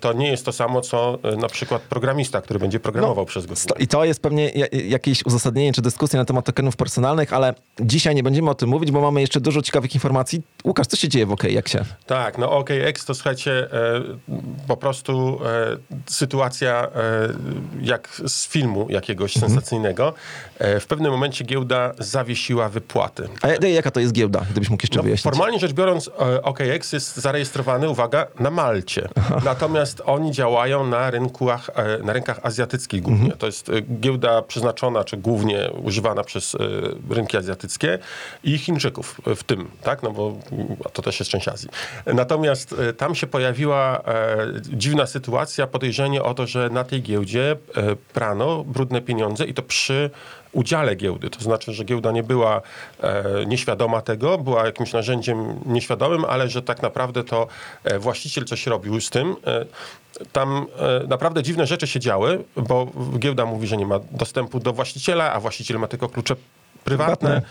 to 0.00 0.12
nie 0.12 0.30
jest 0.30 0.44
to 0.44 0.52
samo, 0.52 0.80
co 0.80 1.18
na 1.36 1.48
przykład 1.48 1.82
programista, 1.82 2.40
który 2.40 2.58
będzie 2.58 2.80
programował 2.80 3.24
przez 3.26 3.46
godzinę. 3.46 3.74
I 3.78 3.88
to 3.88 4.04
jest 4.04 4.22
pewnie 4.22 4.50
jakieś 4.72 5.26
uzasadnienie 5.26 5.72
czy 5.72 5.82
dyskusję 5.82 6.18
na 6.18 6.24
temat 6.24 6.44
tokenów 6.44 6.76
personalnych, 6.76 7.32
ale 7.32 7.54
dzisiaj 7.80 8.14
nie 8.14 8.22
będziemy 8.22 8.50
o 8.50 8.54
tym 8.54 8.68
mówić, 8.68 8.90
bo 8.90 9.00
mamy 9.00 9.20
jeszcze 9.20 9.40
dużo 9.40 9.62
ciekawych 9.62 9.94
informacji. 9.94 10.42
Łukasz, 10.64 10.86
co 10.86 10.96
się 10.96 11.08
dzieje 11.08 11.26
w 11.26 11.32
OK, 11.32 11.44
jak 11.44 11.68
się? 11.68 11.84
Tak, 12.06 12.38
no 12.38 12.50
OKX 12.50 13.04
to 13.04 13.14
słuchajcie, 13.14 13.68
e, 13.72 14.00
po 14.68 14.76
prostu 14.76 15.38
e, 15.46 15.76
sytuacja 16.06 16.88
e, 16.88 16.88
jak 17.80 18.08
z 18.26 18.48
filmu 18.48 18.86
jakiegoś 18.90 19.32
sensacyjnego. 19.32 20.14
E, 20.58 20.80
w 20.80 20.86
pewnym 20.86 21.12
momencie 21.12 21.44
giełda 21.44 21.92
zawiesiła 21.98 22.68
wypłaty. 22.68 23.28
A 23.42 23.48
ja- 23.48 23.68
jaka 23.68 23.90
to 23.90 24.00
jest 24.00 24.12
giełda, 24.12 24.40
gdybyś 24.50 24.70
mógł 24.70 24.82
jeszcze 24.82 24.96
No, 24.96 25.02
wyjaśnić? 25.02 25.22
formalnie 25.24 25.58
rzecz 25.58 25.72
biorąc, 25.72 26.10
OKX 26.42 26.92
jest 26.92 27.16
zarejestrowany, 27.16 27.88
uwaga, 27.88 28.26
na 28.40 28.50
Malcie. 28.50 29.08
Natomiast 29.44 30.02
oni 30.04 30.32
działają 30.32 30.86
na, 30.86 31.10
rynkach, 31.10 31.70
e, 31.74 31.98
na 32.02 32.12
rynkach 32.12 32.40
azjatyckich 32.42 33.02
głównie. 33.02 33.22
Mhm. 33.22 33.38
To 33.38 33.46
jest 33.46 33.70
giełda 34.00 34.42
przeznaczona, 34.48 35.04
czy 35.04 35.16
głównie 35.16 35.70
używana 35.82 36.24
przez 36.24 36.54
e, 36.54 36.58
rynki 37.10 37.36
azjatyckie 37.36 37.98
i 38.44 38.58
Chińczyków 38.58 39.20
w 39.36 39.44
tym, 39.44 39.70
tak? 39.82 40.02
No 40.02 40.10
bo 40.10 40.38
to 40.92 41.02
też 41.02 41.20
jest 41.20 41.30
część 41.30 41.48
Azji. 41.48 41.68
Natomiast 42.06 42.74
e, 42.78 42.92
tam 42.92 43.14
się 43.14 43.26
pojawiła 43.26 44.02
e, 44.06 44.36
dziwna 44.62 45.06
sytuacja, 45.06 45.66
podejrzenie 45.66 46.22
o 46.22 46.34
to, 46.34 46.46
że 46.46 46.70
na 46.70 46.84
tej 46.84 47.02
giełdzie 47.02 47.56
prano 48.12 48.64
brudne 48.64 49.00
pieniądze 49.00 49.44
i 49.44 49.54
to 49.54 49.62
przy 49.62 50.10
udziale 50.52 50.96
giełdy. 50.96 51.30
To 51.30 51.40
znaczy, 51.40 51.72
że 51.72 51.84
giełda 51.84 52.12
nie 52.12 52.22
była 52.22 52.62
e, 53.00 53.46
nieświadoma 53.46 54.00
tego, 54.00 54.38
była 54.38 54.66
jakimś 54.66 54.92
narzędziem 54.92 55.60
nieświadomym, 55.66 56.24
ale 56.24 56.48
że 56.48 56.62
tak 56.62 56.82
naprawdę 56.82 57.24
to 57.24 57.46
e, 57.84 57.98
właściciel 57.98 58.44
coś 58.44 58.66
robił 58.66 59.00
z 59.00 59.10
tym. 59.10 59.36
E, 59.46 59.64
tam 60.32 60.66
e, 60.78 61.06
naprawdę 61.08 61.42
dziwne 61.42 61.66
rzeczy 61.66 61.86
się 61.86 62.00
działy, 62.00 62.44
bo 62.56 62.86
giełda 63.18 63.46
mówi, 63.46 63.66
że 63.66 63.76
nie 63.76 63.86
ma 63.86 64.00
dostępu 64.10 64.60
do 64.60 64.72
właściciela, 64.72 65.32
a 65.32 65.40
właściciel 65.40 65.78
ma 65.78 65.86
tylko 65.86 66.08
klucze 66.08 66.36
prywatne. 66.84 67.42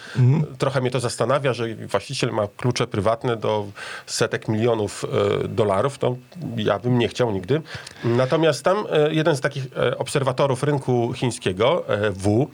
Trochę 0.57 0.81
mnie 0.81 0.91
to 0.91 0.99
zastanawia, 0.99 1.53
że 1.53 1.75
właściciel 1.75 2.31
ma 2.31 2.47
klucze 2.57 2.87
prywatne 2.87 3.35
do 3.35 3.65
setek 4.05 4.47
milionów 4.47 5.05
e, 5.43 5.47
dolarów. 5.47 5.97
To 5.97 6.15
ja 6.55 6.79
bym 6.79 6.99
nie 6.99 7.07
chciał 7.07 7.31
nigdy. 7.31 7.61
Natomiast 8.03 8.63
tam 8.63 8.77
e, 8.91 9.13
jeden 9.13 9.35
z 9.35 9.41
takich 9.41 9.65
e, 9.77 9.97
obserwatorów 9.97 10.63
rynku 10.63 11.13
chińskiego, 11.13 11.85
W, 12.11 12.47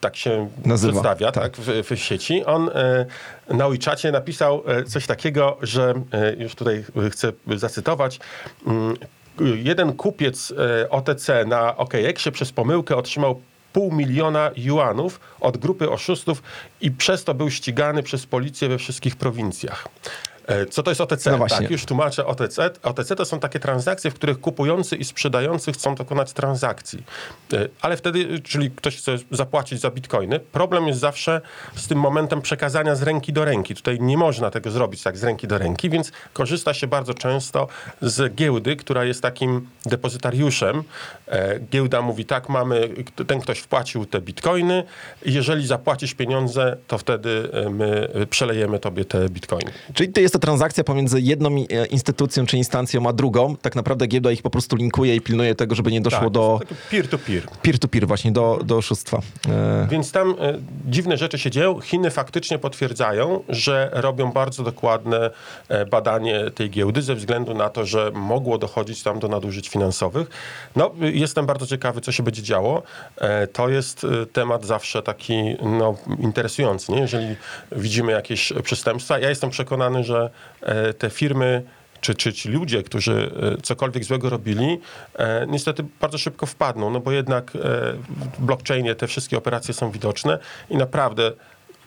tak 0.00 0.16
się 0.16 0.48
Nazywa, 0.64 0.92
przedstawia 0.92 1.32
tak. 1.32 1.56
tak. 1.56 1.56
w, 1.56 1.90
w 1.90 1.96
sieci, 1.96 2.44
on 2.44 2.70
na 3.48 3.68
WeChacie 3.68 4.12
napisał 4.12 4.62
coś 4.86 5.06
takiego, 5.06 5.56
że 5.62 5.94
już 6.38 6.54
tutaj 6.54 6.84
chcę 7.10 7.32
zacytować. 7.56 8.20
Jeden 9.40 9.92
kupiec 9.92 10.52
e, 10.82 10.90
OTC 10.90 11.28
na 11.46 11.76
OKX-ie 11.76 12.32
przez 12.32 12.52
pomyłkę 12.52 12.96
otrzymał 12.96 13.40
pół 13.72 13.92
miliona 13.92 14.50
juanów 14.56 15.20
od 15.40 15.56
grupy 15.56 15.90
oszustów 15.90 16.42
i 16.80 16.90
przez 16.90 17.24
to 17.24 17.34
był 17.34 17.50
ścigany 17.50 18.02
przez 18.02 18.26
policję 18.26 18.68
we 18.68 18.78
wszystkich 18.78 19.16
prowincjach. 19.16 19.88
E, 20.46 20.66
Co 20.66 20.82
to 20.82 20.90
jest 20.90 21.00
OTC? 21.00 21.30
No. 21.38 21.46
Tak, 21.46 21.70
już 21.70 21.84
tłumaczę 21.84 22.26
OTC. 22.26 22.70
OTC 22.82 23.16
to 23.16 23.24
są 23.24 23.40
takie 23.40 23.60
transakcje, 23.60 24.10
w 24.10 24.14
których 24.14 24.40
kupujący 24.40 24.96
i 24.96 25.04
sprzedający 25.04 25.72
chcą 25.72 25.94
dokonać 25.94 26.32
transakcji. 26.32 27.02
E, 27.52 27.68
Ale 27.80 27.96
wtedy, 27.96 28.40
czyli 28.40 28.70
ktoś 28.70 28.96
chce 28.96 29.16
zapłacić 29.30 29.80
za 29.80 29.90
bitcoiny, 29.90 30.40
problem 30.40 30.86
jest 30.88 31.00
zawsze 31.00 31.40
z 31.74 31.88
tym 31.88 31.98
momentem 31.98 32.42
przekazania 32.42 32.94
z 32.96 33.02
ręki 33.02 33.32
do 33.32 33.44
ręki. 33.44 33.74
Tutaj 33.74 34.00
nie 34.00 34.18
można 34.18 34.50
tego 34.50 34.70
zrobić 34.70 35.02
tak 35.02 35.16
z 35.18 35.24
ręki 35.24 35.46
do 35.46 35.58
ręki, 35.58 35.90
więc 35.90 36.12
korzysta 36.32 36.74
się 36.74 36.86
bardzo 36.86 37.14
często 37.14 37.68
z 38.02 38.34
giełdy, 38.34 38.76
która 38.76 39.04
jest 39.04 39.22
takim 39.22 39.68
depozytariuszem. 39.86 40.82
E, 41.28 41.60
Giełda 41.60 42.02
mówi 42.02 42.24
tak, 42.24 42.48
mamy, 42.48 42.88
ten 43.26 43.40
ktoś 43.40 43.58
wpłacił 43.58 44.06
te 44.06 44.20
bitcoiny, 44.20 44.84
jeżeli 45.26 45.66
zapłacisz 45.66 46.14
pieniądze, 46.14 46.76
to 46.88 46.98
wtedy 46.98 47.48
my 47.70 48.08
przelejemy 48.30 48.78
tobie 48.78 49.04
te 49.04 49.28
bitcoiny. 49.28 49.72
Czyli 49.94 50.12
to 50.12 50.20
jest 50.20 50.33
to 50.34 50.38
transakcja 50.38 50.84
pomiędzy 50.84 51.20
jedną 51.20 51.50
e, 51.56 51.86
instytucją 51.86 52.46
czy 52.46 52.56
instancją 52.56 53.08
a 53.08 53.12
drugą. 53.12 53.56
Tak 53.56 53.76
naprawdę 53.76 54.06
giełda 54.06 54.30
ich 54.30 54.42
po 54.42 54.50
prostu 54.50 54.76
linkuje 54.76 55.16
i 55.16 55.20
pilnuje 55.20 55.54
tego, 55.54 55.74
żeby 55.74 55.92
nie 55.92 56.00
doszło 56.00 56.20
Tak, 56.20 56.30
do 56.32 56.60
peer-to-peer. 56.90 57.42
peer-to-peer 57.62 58.06
właśnie, 58.06 58.32
do, 58.32 58.60
do 58.64 58.76
oszustwa. 58.76 59.20
E, 59.48 59.86
Więc 59.90 60.12
tam 60.12 60.30
e, 60.30 60.34
dziwne 60.86 61.16
rzeczy 61.16 61.38
się 61.38 61.50
dzieją. 61.50 61.80
Chiny 61.80 62.10
faktycznie 62.10 62.58
potwierdzają, 62.58 63.42
że 63.48 63.90
robią 63.92 64.32
bardzo 64.32 64.62
dokładne 64.62 65.30
badanie 65.90 66.50
tej 66.54 66.70
giełdy 66.70 67.02
ze 67.02 67.14
względu 67.14 67.54
na 67.54 67.70
to, 67.70 67.86
że 67.86 68.10
mogło 68.14 68.58
dochodzić 68.58 69.02
tam 69.02 69.18
do 69.18 69.28
nadużyć 69.28 69.68
finansowych. 69.68 70.30
No, 70.76 70.90
jestem 71.00 71.46
bardzo 71.46 71.66
ciekawy, 71.66 72.00
co 72.00 72.12
się 72.12 72.22
będzie 72.22 72.42
działo. 72.42 72.82
To 73.52 73.68
jest 73.68 74.06
temat 74.32 74.64
zawsze 74.64 75.02
taki 75.02 75.56
no, 75.62 75.94
interesujący, 76.20 76.92
nie? 76.92 77.00
jeżeli 77.00 77.36
widzimy 77.72 78.12
jakieś 78.12 78.52
przestępstwa. 78.62 79.18
Ja 79.18 79.28
jestem 79.28 79.50
przekonany, 79.50 80.04
że 80.04 80.23
e, 80.62 80.94
te 80.94 81.10
firmy 81.10 81.62
czy, 82.04 82.14
czy 82.14 82.32
ci 82.32 82.48
ludzie, 82.48 82.82
którzy 82.82 83.30
e, 83.58 83.62
cokolwiek 83.62 84.04
złego 84.04 84.30
robili, 84.30 84.80
e, 85.14 85.46
niestety 85.46 85.84
bardzo 86.00 86.18
szybko 86.18 86.46
wpadną, 86.46 86.90
no 86.90 87.00
bo 87.00 87.12
jednak 87.12 87.56
e, 87.56 87.58
w 88.38 88.44
blockchainie 88.44 88.94
te 88.94 89.06
wszystkie 89.06 89.38
operacje 89.38 89.74
są 89.74 89.90
widoczne 89.90 90.38
i 90.70 90.76
naprawdę, 90.76 91.32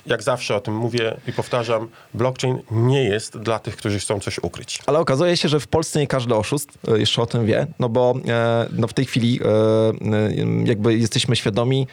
jak 0.08 0.24
zawsze 0.24 0.56
o 0.56 0.60
tym 0.60 0.76
mówię 0.76 1.18
i 1.28 1.34
powtarzam, 1.34 1.90
blockchain 2.14 2.60
nie 2.72 3.04
jest 3.04 3.38
dla 3.38 3.60
tych, 3.60 3.78
którzy 3.78 4.00
chcą 4.00 4.20
coś 4.20 4.40
ukryć. 4.40 4.80
Ale 4.86 5.00
okazuje 5.00 5.38
się, 5.38 5.50
że 5.50 5.60
w 5.60 5.68
Polsce 5.68 6.00
nie 6.00 6.08
każdy 6.08 6.36
oszust 6.36 6.70
e, 6.88 7.00
jeszcze 7.00 7.22
o 7.22 7.26
tym 7.26 7.46
wie, 7.46 7.68
no 7.80 7.90
bo 7.90 8.16
e, 8.28 8.68
no 8.72 8.88
w 8.88 8.94
tej 8.94 9.06
chwili 9.06 9.40
e, 9.44 10.66
jakby 10.66 10.98
jesteśmy 10.98 11.36
świadomi, 11.36 11.88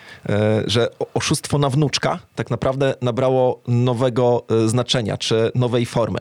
że 0.67 0.89
oszustwo 1.15 1.59
na 1.59 1.71
wnuczka 1.71 2.19
tak 2.35 2.51
naprawdę 2.51 2.95
nabrało 3.03 3.61
nowego 3.69 4.45
znaczenia, 4.67 5.17
czy 5.17 5.53
nowej 5.55 5.87
formy. 5.87 6.19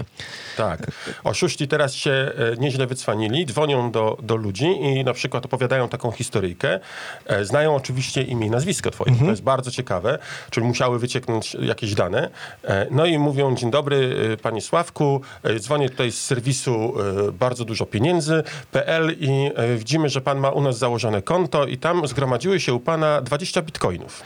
Tak. 0.58 0.92
Oszuści 1.24 1.68
teraz 1.68 1.94
się 1.94 2.32
nieźle 2.60 2.88
wycwanili, 2.88 3.46
dzwonią 3.46 3.92
do, 3.92 4.18
do 4.24 4.36
ludzi 4.36 4.66
i 4.66 5.04
na 5.04 5.14
przykład 5.14 5.46
opowiadają 5.46 5.90
taką 5.90 6.12
historyjkę. 6.12 6.80
Znają 7.42 7.76
oczywiście 7.76 8.22
imię 8.22 8.48
i 8.48 8.50
nazwisko 8.50 8.92
twoje. 8.92 9.16
To 9.16 9.26
jest 9.26 9.44
bardzo 9.44 9.72
ciekawe, 9.72 10.20
czyli 10.50 10.68
musiały 10.68 11.00
wycieknąć 11.00 11.56
jakieś 11.60 11.83
dane. 11.92 12.30
E, 12.64 12.88
No 12.92 13.06
i 13.06 13.18
mówią, 13.20 13.56
dzień 13.56 13.72
dobry 13.72 14.16
e, 14.34 14.38
panie 14.38 14.62
Sławku, 14.62 15.22
e, 15.44 15.60
dzwonię 15.60 15.90
tutaj 15.90 16.12
z 16.12 16.22
serwisu 16.22 16.94
bardzo 17.34 17.66
dużo 17.66 17.86
pieniędzy.pl 17.86 19.16
i 19.20 19.52
widzimy, 19.78 20.10
że 20.10 20.22
pan 20.22 20.40
ma 20.40 20.50
u 20.50 20.62
nas 20.62 20.78
założone 20.78 21.22
konto 21.22 21.66
i 21.66 21.78
tam 21.78 22.08
zgromadziły 22.08 22.60
się 22.60 22.74
u 22.74 22.80
pana 22.80 23.22
20 23.22 23.62
bitcoinów. 23.62 24.24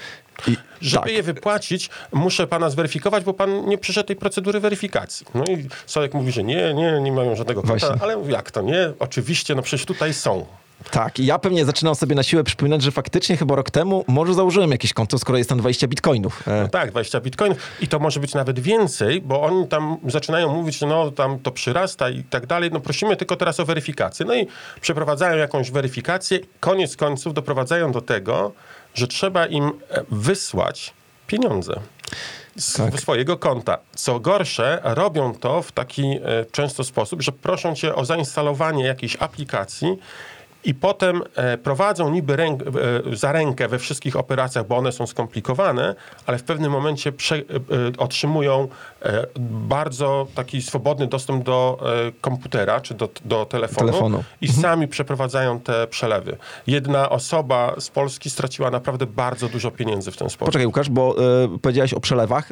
I, 0.48 0.58
Żeby 0.82 1.04
tak. 1.04 1.14
je 1.14 1.24
wypłacić, 1.24 1.90
muszę 2.14 2.48
pana 2.48 2.70
zweryfikować, 2.70 3.24
bo 3.24 3.34
pan 3.34 3.66
nie 3.66 3.78
przeszedł 3.78 4.08
tej 4.08 4.16
procedury 4.16 4.60
weryfikacji. 4.60 5.26
No 5.36 5.44
i 5.46 5.68
Solek 5.86 6.14
mówi, 6.14 6.32
że 6.32 6.44
nie, 6.44 6.74
nie, 6.74 7.02
nie 7.02 7.12
mają 7.12 7.36
żadnego 7.36 7.62
konta, 7.62 7.88
Właśnie. 7.88 8.04
ale 8.04 8.32
jak 8.32 8.52
to 8.52 8.62
nie? 8.62 8.92
Oczywiście, 9.00 9.56
no 9.56 9.62
przecież 9.62 9.86
tutaj 9.86 10.14
są. 10.14 10.46
Tak, 10.92 11.20
i 11.20 11.26
ja 11.26 11.40
pewnie 11.40 11.66
zaczynam 11.66 11.96
sobie 11.96 12.16
na 12.16 12.24
siłę 12.24 12.44
przypominać, 12.44 12.82
że 12.82 12.92
faktycznie 12.92 13.38
chyba 13.38 13.56
rok 13.56 13.72
temu 13.72 14.06
może 14.08 14.34
założyłem 14.34 14.72
jakieś 14.72 14.94
konto, 14.94 15.18
skoro 15.20 15.38
jest 15.38 15.50
tam 15.50 15.60
20 15.60 15.88
bitcoinów. 15.88 16.48
E, 16.48 16.62
No 16.62 16.68
tak, 16.68 16.92
20 16.92 17.20
bitcoinów 17.22 17.58
i 17.82 17.88
to 17.88 18.00
może 18.00 18.20
być 18.20 18.34
nawet 18.34 18.60
więcej, 18.60 19.22
bo 19.22 19.42
oni 19.42 19.68
tam 19.68 19.98
zaczynają 20.08 20.54
mówić, 20.54 20.78
że 20.78 20.88
no 20.88 21.12
tam 21.12 21.40
to 21.40 21.52
przyrasta 21.52 22.10
i 22.10 22.24
tak 22.24 22.46
dalej. 22.46 22.70
No 22.74 22.80
prosimy 22.80 23.16
tylko 23.16 23.36
teraz 23.36 23.60
o 23.60 23.66
weryfikację. 23.66 24.26
No 24.26 24.36
i 24.36 24.48
przeprowadzają 24.82 25.38
jakąś 25.38 25.72
weryfikację. 25.72 26.40
Koniec 26.60 26.96
końców 26.96 27.34
doprowadzają 27.34 27.92
do 27.92 28.02
tego, 28.02 28.52
że 28.94 29.08
trzeba 29.08 29.46
im 29.46 29.64
e, 29.90 30.04
wysłać 30.12 30.94
pieniądze 31.28 31.80
z 32.58 32.74
Tak. 32.74 33.00
swojego 33.00 33.38
konta. 33.38 33.78
Co 33.96 34.20
gorsze, 34.20 34.80
robią 34.84 35.34
to 35.34 35.62
w 35.62 35.72
taki 35.72 36.04
e, 36.04 36.46
często 36.52 36.84
sposób, 36.84 37.22
że 37.22 37.32
proszą 37.32 37.76
cię 37.76 37.96
o 37.96 38.06
zainstalowanie 38.06 38.84
jakiejś 38.86 39.16
aplikacji 39.20 39.98
i 40.64 40.74
potem 40.74 41.22
e, 41.36 41.58
prowadzą 41.58 42.10
niby 42.10 42.36
ręk, 42.36 42.62
e, 42.62 42.66
za 43.16 43.32
rękę 43.32 43.68
we 43.68 43.80
wszystkich 43.80 44.16
operacjach, 44.16 44.68
bo 44.68 44.78
one 44.78 44.92
są 44.92 45.08
skomplikowane, 45.08 45.96
ale 46.26 46.38
w 46.38 46.44
pewnym 46.44 46.72
momencie 46.72 47.12
prze, 47.12 47.36
e, 47.36 47.42
otrzymują 47.98 48.68
bardzo 49.50 50.28
taki 50.36 50.62
swobodny 50.62 51.08
dostęp 51.08 51.44
do 51.44 51.80
komputera 52.22 52.82
czy 52.82 52.94
do, 52.94 53.10
do 53.26 53.46
telefonu, 53.46 53.88
Telefonu. 53.88 54.24
i 54.42 54.48
sami 54.48 54.88
przeprowadzają 54.88 55.60
te 55.60 55.88
przelewy. 55.88 56.38
Jedna 56.68 57.10
osoba 57.10 57.76
z 57.80 57.90
Polski 57.90 58.30
straciła 58.30 58.72
naprawdę 58.72 59.06
bardzo 59.06 59.50
dużo 59.50 59.72
pieniędzy 59.72 60.12
w 60.12 60.18
ten 60.18 60.30
sposób. 60.30 60.46
Poczekaj, 60.46 60.66
Łukasz, 60.66 60.90
bo 60.90 61.16
e, 61.44 61.58
powiedziałeś 61.62 61.94
o 61.94 62.00
przelewach. 62.00 62.52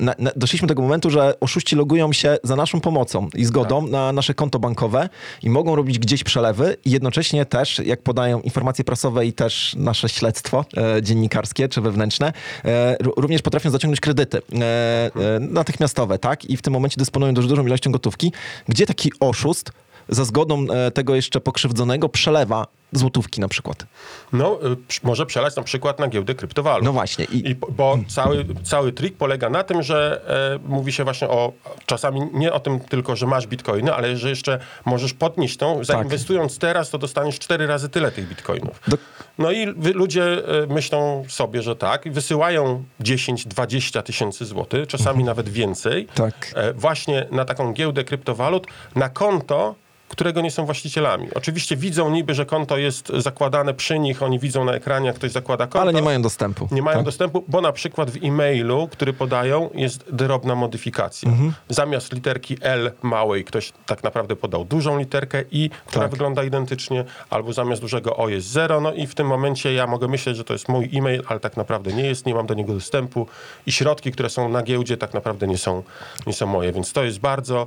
Na, 0.00 0.14
na, 0.18 0.30
doszliśmy 0.36 0.68
do 0.68 0.74
tego 0.74 0.82
momentu, 0.82 1.10
że 1.10 1.40
oszuści 1.40 1.76
logują 1.76 2.12
się 2.12 2.36
za 2.42 2.56
naszą 2.56 2.80
pomocą 2.80 3.28
i 3.34 3.44
zgodą 3.44 3.82
Tak. 3.82 3.90
na 3.90 4.12
nasze 4.12 4.34
konto 4.34 4.58
bankowe 4.58 5.08
i 5.42 5.50
mogą 5.50 5.76
robić 5.76 5.98
gdzieś 5.98 6.24
przelewy 6.24 6.76
i 6.84 6.90
jednocześnie 7.08 7.46
też, 7.46 7.78
jak 7.84 8.02
podają 8.02 8.40
informacje 8.40 8.84
prasowe 8.84 9.26
i 9.26 9.32
też 9.32 9.74
nasze 9.78 10.08
śledztwo 10.08 10.64
e, 10.76 11.02
dziennikarskie 11.02 11.68
czy 11.68 11.80
wewnętrzne, 11.80 12.32
e, 12.64 12.96
również 13.00 13.42
potrafią 13.42 13.70
zaciągnąć 13.70 14.00
kredyty 14.00 14.38
e, 14.38 14.40
e, 14.56 15.40
natychmiastowe, 15.40 16.18
tak? 16.18 16.44
I 16.44 16.56
w 16.56 16.62
tym 16.62 16.72
momencie 16.72 16.96
dysponują 16.98 17.34
dość 17.34 17.48
dużą 17.48 17.66
ilością 17.66 17.92
gotówki, 17.92 18.32
gdzie 18.68 18.86
taki 18.86 19.12
oszust 19.20 19.72
za 20.08 20.24
zgodą 20.24 20.66
e, 20.70 20.90
tego 20.90 21.14
jeszcze 21.14 21.40
pokrzywdzonego 21.40 22.08
przelewa 22.08 22.66
złotówki 22.92 23.40
na 23.40 23.48
przykład. 23.48 23.86
No, 24.32 24.58
y, 24.72 24.76
może 25.02 25.26
przelać 25.26 25.56
na 25.56 25.62
przykład 25.62 25.98
na 25.98 26.08
giełdę 26.08 26.34
kryptowalut. 26.34 26.84
No 26.84 26.92
właśnie. 26.92 27.24
I, 27.24 27.50
I, 27.50 27.54
bo 27.54 27.98
cały, 28.08 28.44
cały 28.62 28.92
trik 28.92 29.16
polega 29.16 29.50
na 29.50 29.62
tym, 29.64 29.82
że 29.82 30.20
e, 30.64 30.68
mówi 30.68 30.92
się 30.92 31.04
właśnie 31.04 31.28
o, 31.28 31.52
czasami 31.86 32.20
nie 32.32 32.52
o 32.52 32.60
tym 32.60 32.80
tylko, 32.80 33.16
że 33.16 33.26
masz 33.26 33.46
bitcoiny, 33.46 33.94
ale 33.94 34.16
że 34.16 34.28
jeszcze 34.28 34.58
możesz 34.84 35.12
podnieść 35.14 35.56
tą, 35.56 35.84
zainwestując 35.84 36.58
teraz, 36.58 36.90
to 36.90 36.98
dostaniesz 36.98 37.38
cztery 37.38 37.66
razy 37.66 37.88
tyle 37.88 38.12
tych 38.12 38.28
bitcoinów. 38.28 38.80
Do- 38.88 38.96
No 39.38 39.50
i 39.50 39.72
wy, 39.72 39.92
ludzie 39.92 40.24
e, 40.62 40.66
myślą 40.66 41.24
sobie, 41.28 41.62
że 41.62 41.76
tak, 41.76 42.06
i 42.06 42.10
wysyłają 42.10 42.84
10-20 43.00 44.02
tysięcy 44.02 44.44
złotych, 44.44 44.86
czasami 44.86 45.24
nawet 45.24 45.48
więcej, 45.48 46.06
Tak. 46.14 46.52
e, 46.54 46.72
właśnie 46.72 47.26
na 47.30 47.44
taką 47.44 47.72
giełdę 47.72 48.04
kryptowalut, 48.04 48.66
na 48.94 49.08
konto, 49.08 49.74
którego 50.08 50.40
nie 50.40 50.50
są 50.50 50.64
właścicielami. 50.66 51.28
Oczywiście 51.34 51.76
widzą 51.76 52.10
niby, 52.10 52.34
że 52.34 52.46
konto 52.46 52.76
jest 52.76 53.08
zakładane 53.08 53.74
przy 53.74 53.98
nich, 53.98 54.22
oni 54.22 54.38
widzą 54.38 54.64
na 54.64 54.72
ekranie, 54.72 55.06
jak 55.06 55.16
ktoś 55.16 55.30
zakłada 55.30 55.64
konto. 55.66 55.80
ale 55.80 55.92
nie 55.92 56.02
mają 56.02 56.22
dostępu. 56.22 56.68
Nie 56.70 56.82
mają 56.82 56.96
tak? 56.96 57.04
dostępu, 57.04 57.44
bo 57.48 57.60
na 57.60 57.72
przykład 57.72 58.10
w 58.10 58.24
e-mailu, 58.24 58.88
który 58.92 59.12
podają, 59.12 59.70
jest 59.74 60.04
drobna 60.12 60.54
modyfikacja. 60.54 61.28
Mhm. 61.30 61.52
Zamiast 61.68 62.12
literki 62.12 62.56
L 62.60 62.92
małej 63.02 63.44
ktoś 63.44 63.72
tak 63.86 64.04
naprawdę 64.04 64.36
podał 64.36 64.64
dużą 64.64 64.98
literkę 64.98 65.44
I, 65.50 65.70
która 65.86 66.02
Tak. 66.04 66.10
wygląda 66.10 66.44
identycznie, 66.44 67.04
albo 67.30 67.52
zamiast 67.52 67.80
dużego 67.82 68.16
O 68.16 68.28
jest 68.28 68.46
0. 68.48 68.80
No 68.80 68.92
i 68.92 69.06
w 69.06 69.14
tym 69.14 69.26
momencie 69.26 69.72
ja 69.72 69.86
mogę 69.86 70.08
myśleć, 70.08 70.36
że 70.36 70.44
to 70.44 70.52
jest 70.52 70.68
mój 70.68 70.88
e-mail, 70.94 71.22
ale 71.28 71.40
tak 71.40 71.56
naprawdę 71.56 71.92
nie 71.92 72.04
jest, 72.04 72.26
nie 72.26 72.34
mam 72.34 72.46
do 72.46 72.54
niego 72.54 72.74
dostępu 72.74 73.26
i 73.66 73.72
środki, 73.72 74.12
które 74.12 74.30
są 74.30 74.48
na 74.48 74.62
giełdzie 74.62 74.96
tak 74.96 75.14
naprawdę 75.14 75.46
nie 75.46 75.58
są, 75.58 75.82
nie 76.26 76.32
są 76.32 76.46
moje, 76.46 76.72
więc 76.72 76.92
to 76.92 77.04
jest 77.04 77.18
bardzo... 77.18 77.66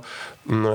Mm, 0.50 0.66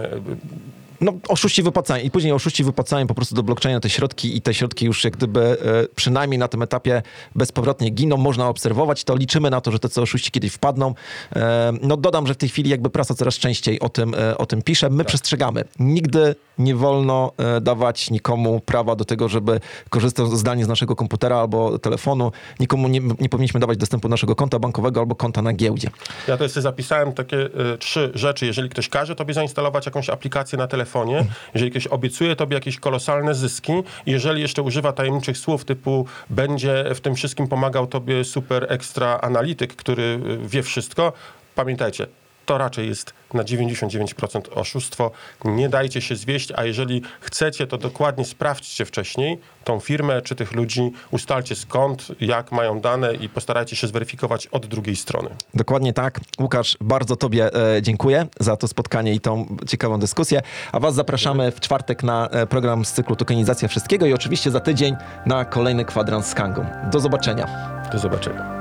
No, 1.02 1.14
oszuści 1.28 1.64
wypłacają 1.64 2.04
i 2.04 2.12
później 2.12 2.34
oszuści 2.34 2.64
wypłacają 2.64 3.08
po 3.08 3.14
prostu 3.14 3.36
do 3.36 3.44
blockchaina 3.44 3.80
te 3.80 3.90
środki 3.90 4.38
i 4.38 4.42
te 4.42 4.54
środki 4.54 4.86
już 4.86 5.04
jak 5.04 5.18
gdyby 5.18 5.42
e, 5.42 5.56
przynajmniej 5.96 6.40
na 6.40 6.48
tym 6.48 6.62
etapie 6.62 7.02
bezpowrotnie 7.36 7.90
giną, 7.90 8.18
można 8.18 8.48
obserwować 8.48 9.04
to, 9.04 9.16
liczymy 9.16 9.50
na 9.50 9.62
to, 9.62 9.72
że 9.72 9.80
te 9.80 10.02
oszuści 10.02 10.32
kiedyś 10.32 10.54
wpadną. 10.54 10.94
E, 11.36 11.74
no 11.82 11.98
dodam, 11.98 12.28
że 12.28 12.34
w 12.34 12.38
tej 12.38 12.50
chwili 12.50 12.70
jakby 12.70 12.90
prasa 12.90 13.14
coraz 13.14 13.36
częściej 13.36 13.80
o 13.80 13.90
tym, 13.90 14.14
e, 14.14 14.38
o 14.38 14.46
tym 14.46 14.62
pisze. 14.62 14.90
My 14.90 15.06
przestrzegamy. 15.06 15.64
Nigdy 15.80 16.36
nie 16.58 16.76
wolno 16.76 17.32
dawać 17.62 18.12
nikomu 18.12 18.60
prawa 18.60 18.96
do 18.96 19.06
tego, 19.06 19.30
żeby 19.30 19.60
korzystał 19.90 20.36
zdalnie 20.36 20.66
z 20.66 20.68
naszego 20.68 20.96
komputera 20.96 21.38
albo 21.38 21.80
telefonu. 21.80 22.32
Nikomu 22.60 22.88
nie, 22.88 23.02
nie 23.20 23.30
powinniśmy 23.30 23.60
dawać 23.60 23.78
dostępu 23.78 24.08
do 24.08 24.12
naszego 24.12 24.36
konta 24.36 24.60
bankowego 24.60 25.00
albo 25.00 25.16
konta 25.16 25.42
na 25.42 25.54
giełdzie. 25.54 25.90
Ja 26.28 26.38
to 26.38 26.50
sobie 26.50 26.62
zapisałem 26.62 27.14
takie 27.14 27.38
y, 27.74 27.78
trzy 27.78 28.12
rzeczy. 28.16 28.46
Jeżeli 28.46 28.70
ktoś 28.70 28.90
każe 28.90 29.16
tobie 29.16 29.34
zainstalować 29.34 29.86
jakąś 29.86 30.10
aplikację 30.10 30.58
na 30.58 30.68
telefonie, 30.88 31.26
jeżeli 31.54 31.72
ktoś 31.72 31.88
obiecuje 31.88 32.36
tobie 32.36 32.56
jakieś 32.56 32.80
kolosalne 32.80 33.36
zyski, 33.36 33.74
jeżeli 34.06 34.42
jeszcze 34.42 34.62
używa 34.62 34.94
tajemniczych 34.94 35.38
słów 35.38 35.66
typu 35.66 36.06
będzie 36.30 36.86
w 36.96 37.00
tym 37.00 37.16
wszystkim 37.16 37.48
pomagał 37.48 37.88
tobie 37.88 38.24
super 38.24 38.66
ekstra 38.70 39.20
analityk, 39.22 39.76
który 39.76 40.04
y, 40.44 40.48
wie 40.48 40.64
wszystko, 40.64 41.14
pamiętajcie, 41.56 42.08
to 42.48 42.58
raczej 42.58 42.88
jest 42.88 43.14
na 43.34 43.44
99% 43.44 44.42
oszustwo. 44.56 45.12
Nie 45.46 45.70
dajcie 45.70 46.02
się 46.02 46.16
zwieść, 46.16 46.52
a 46.56 46.64
jeżeli 46.64 47.02
chcecie, 47.20 47.68
to 47.68 47.78
dokładnie 47.78 48.26
sprawdźcie 48.26 48.86
wcześniej 48.86 49.40
tą 49.64 49.80
firmę 49.80 50.22
czy 50.22 50.36
tych 50.36 50.54
ludzi, 50.54 50.92
ustalcie 51.12 51.56
skąd, 51.56 52.08
jak 52.22 52.52
mają 52.52 52.80
dane 52.80 53.14
i 53.14 53.30
postarajcie 53.30 53.76
się 53.76 53.88
zweryfikować 53.88 54.48
od 54.48 54.66
drugiej 54.66 54.96
strony. 54.96 55.30
Dokładnie 55.54 55.94
tak. 55.94 56.20
Łukasz, 56.40 56.78
bardzo 56.82 57.16
Tobie 57.16 57.54
e, 57.76 57.82
dziękuję 57.82 58.28
za 58.40 58.58
to 58.58 58.68
spotkanie 58.68 59.14
i 59.14 59.20
tą 59.20 59.58
ciekawą 59.68 60.00
dyskusję. 60.00 60.42
A 60.72 60.80
Was 60.80 60.96
zapraszamy 60.96 61.52
w 61.52 61.60
czwartek 61.60 62.04
na 62.04 62.28
e, 62.28 62.48
program 62.48 62.86
z 62.86 62.92
cyklu 62.92 63.16
Tokenizacja 63.16 63.68
Wszystkiego 63.68 64.06
i 64.06 64.14
oczywiście 64.14 64.52
za 64.52 64.60
tydzień 64.60 64.96
na 65.26 65.46
kolejny 65.46 65.86
kwadrans 65.86 66.28
z 66.28 66.34
Kangą. 66.34 66.66
Do 66.92 67.00
zobaczenia. 67.00 67.48
Do 67.92 68.00
zobaczenia. 68.00 68.58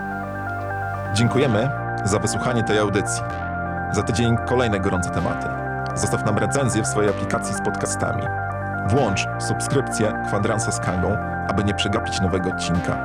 Dziękujemy 1.15 1.71
za 2.05 2.19
wysłuchanie 2.19 2.65
tej 2.65 2.79
audycji. 2.79 3.46
Za 3.93 4.03
tydzień 4.03 4.37
kolejne 4.47 4.81
gorące 4.81 5.11
tematy. 5.11 5.47
Zostaw 5.95 6.25
nam 6.25 6.39
recenzję 6.39 6.83
w 6.83 6.87
swojej 6.87 7.11
aplikacji 7.11 7.55
z 7.55 7.61
podcastami. 7.61 8.23
Włącz 8.89 9.27
subskrypcję 9.39 10.13
Kwadransa 10.27 10.73
z 10.73 10.81
Kangą, 10.81 11.17
aby 11.49 11.65
nie 11.65 11.75
przegapić 11.75 12.21
nowego 12.21 12.51
odcinka. 12.51 12.99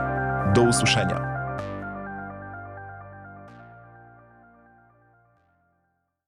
Do 0.54 0.62
usłyszenia. 0.62 1.31